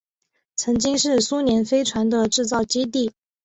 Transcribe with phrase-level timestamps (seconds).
[0.55, 3.11] 曾经是苏联飞船的制造基地。